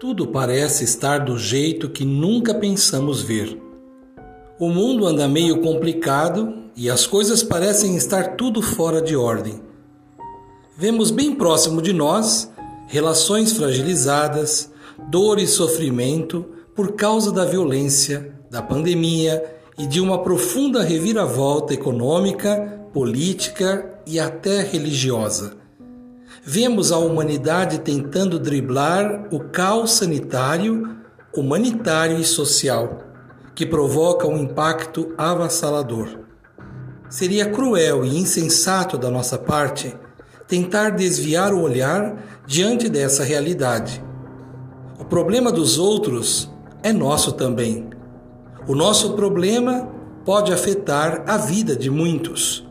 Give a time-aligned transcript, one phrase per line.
[0.00, 3.60] Tudo parece estar do jeito que nunca pensamos ver.
[4.58, 9.60] O mundo anda meio complicado e as coisas parecem estar tudo fora de ordem.
[10.74, 12.50] Vemos bem próximo de nós
[12.86, 14.72] relações fragilizadas,
[15.10, 22.88] dor e sofrimento por causa da violência, da pandemia e de uma profunda reviravolta econômica,
[22.90, 25.58] política e até religiosa.
[26.42, 30.96] Vemos a humanidade tentando driblar o caos sanitário,
[31.36, 33.02] humanitário e social,
[33.54, 36.08] que provoca um impacto avassalador.
[37.10, 39.94] Seria cruel e insensato da nossa parte
[40.48, 44.02] tentar desviar o olhar diante dessa realidade.
[44.98, 46.50] O problema dos outros
[46.82, 47.90] é nosso também.
[48.66, 49.88] O nosso problema
[50.24, 52.69] pode afetar a vida de muitos.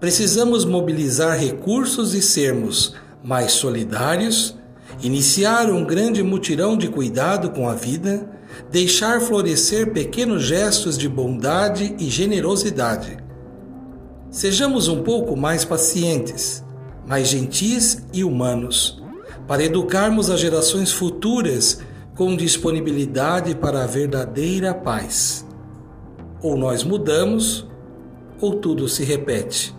[0.00, 4.56] Precisamos mobilizar recursos e sermos mais solidários,
[5.02, 8.26] iniciar um grande mutirão de cuidado com a vida,
[8.70, 13.18] deixar florescer pequenos gestos de bondade e generosidade.
[14.30, 16.64] Sejamos um pouco mais pacientes,
[17.06, 19.02] mais gentis e humanos,
[19.46, 21.82] para educarmos as gerações futuras
[22.14, 25.44] com disponibilidade para a verdadeira paz.
[26.42, 27.68] Ou nós mudamos,
[28.40, 29.78] ou tudo se repete.